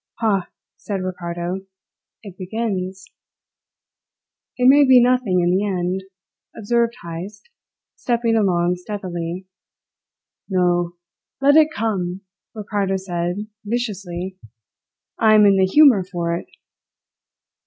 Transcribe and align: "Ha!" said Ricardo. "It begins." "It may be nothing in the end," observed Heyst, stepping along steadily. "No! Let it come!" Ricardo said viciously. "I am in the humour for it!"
"Ha!" 0.19 0.49
said 0.77 1.03
Ricardo. 1.03 1.63
"It 2.23 2.35
begins." 2.35 3.05
"It 4.57 4.67
may 4.67 4.83
be 4.83 4.99
nothing 4.99 5.41
in 5.41 5.51
the 5.51 5.63
end," 5.63 6.01
observed 6.57 6.95
Heyst, 7.03 7.51
stepping 7.97 8.35
along 8.35 8.77
steadily. 8.77 9.45
"No! 10.49 10.95
Let 11.39 11.55
it 11.55 11.67
come!" 11.71 12.21
Ricardo 12.55 12.97
said 12.97 13.45
viciously. 13.63 14.39
"I 15.19 15.35
am 15.35 15.45
in 15.45 15.57
the 15.57 15.67
humour 15.67 16.03
for 16.03 16.35
it!" 16.35 16.47